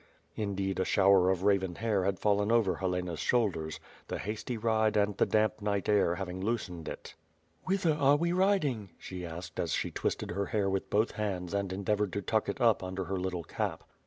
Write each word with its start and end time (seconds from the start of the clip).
Indeed, 0.35 0.79
a 0.79 0.83
shower 0.83 1.29
of 1.29 1.43
raven 1.43 1.75
hair 1.75 2.05
had 2.05 2.17
fallen 2.17 2.51
over 2.51 2.77
Helena's 2.77 3.19
shoulders; 3.19 3.79
the 4.07 4.17
hasty 4.17 4.57
ride 4.57 4.97
and 4.97 5.15
the 5.15 5.27
damp 5.27 5.61
night 5.61 5.87
air 5.87 6.15
having 6.15 6.41
loos 6.41 6.67
ened 6.67 6.87
it. 6.87 7.13
"Whither 7.65 7.93
are 7.93 8.15
we 8.15 8.31
riding," 8.31 8.89
she 8.97 9.23
asked 9.23 9.59
as 9.59 9.73
she 9.73 9.91
twis 9.91 10.15
ted 10.17 10.31
her 10.31 10.47
hair 10.47 10.71
with 10.71 10.89
both 10.89 11.11
hands 11.11 11.53
and 11.53 11.71
endeavored 11.71 12.13
to 12.13 12.21
tuck 12.23 12.49
it 12.49 12.59
up 12.59 12.81
under 12.81 13.03
her 13.03 13.17
little 13.19 13.43
cap. 13.43 13.83